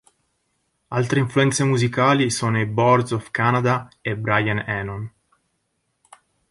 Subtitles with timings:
[0.87, 5.13] Altre influenze musicali sono i Boards of Canada e Brian Eno.